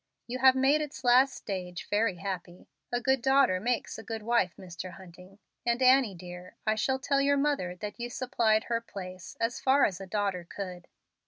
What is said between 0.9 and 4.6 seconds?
last stage very happy. A good daughter makes a good wife,